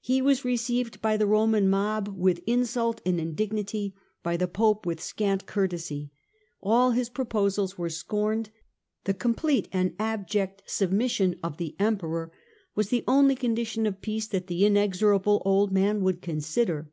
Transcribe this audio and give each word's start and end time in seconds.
He 0.00 0.22
was 0.22 0.46
received 0.46 1.02
by 1.02 1.18
the 1.18 1.26
Roman 1.26 1.68
mob 1.68 2.08
with 2.16 2.40
insult 2.46 3.02
and 3.04 3.20
indignity, 3.20 3.94
by 4.22 4.38
the 4.38 4.48
Pope 4.48 4.86
with 4.86 4.98
scant 4.98 5.44
courtesy. 5.44 6.10
All 6.62 6.92
his 6.92 7.10
proposals 7.10 7.76
were 7.76 7.90
scorned; 7.90 8.48
the 9.04 9.12
complete 9.12 9.68
and 9.70 9.94
abject 9.98 10.62
sub 10.64 10.90
mission 10.90 11.38
of 11.42 11.58
the 11.58 11.76
Emperor 11.78 12.32
was 12.74 12.88
the 12.88 13.04
only 13.06 13.34
condition 13.34 13.84
of 13.84 14.00
peace 14.00 14.26
that 14.28 14.46
the 14.46 14.64
inexorable 14.64 15.42
old 15.44 15.70
man 15.70 16.00
would 16.00 16.22
consider. 16.22 16.90